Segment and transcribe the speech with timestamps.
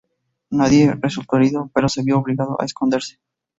[0.49, 3.19] Nadie resultó herido, pero se vio obligado a esconderse.